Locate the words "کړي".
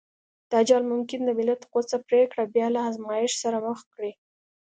3.93-4.11